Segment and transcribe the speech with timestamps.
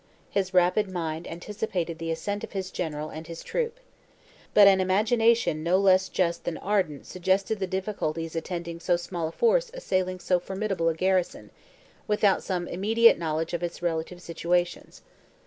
[0.31, 3.79] His rapid mind anticipated the ascent of his general and his troop.
[4.51, 9.31] But an imagination no less just than ardent suggested the difficulties attending so small a
[9.31, 11.51] force assailing so formidable a garrison,
[12.07, 15.03] without some immediate knowledge of its relative situations.